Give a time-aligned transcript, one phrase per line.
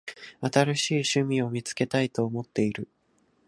[0.41, 2.87] 新しい趣味を見つけたいと思っている。